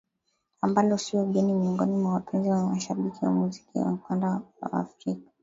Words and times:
ambalo 0.61 0.97
siyo 0.97 1.25
geni 1.25 1.53
miongoni 1.53 1.95
mwa 1.97 2.13
wapenzi 2.13 2.49
na 2.49 2.63
washabiki 2.65 3.25
wa 3.25 3.31
muziki 3.31 3.77
wa 3.79 3.93
ukanda 3.93 4.41
wa 4.61 4.73
Afrika 4.73 5.31